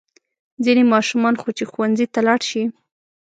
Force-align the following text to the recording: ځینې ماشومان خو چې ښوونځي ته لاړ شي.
ځینې 0.63 0.83
ماشومان 0.93 1.35
خو 1.41 1.49
چې 1.57 1.63
ښوونځي 1.71 2.05
ته 2.13 2.19
لاړ 2.27 2.39
شي. 2.49 2.63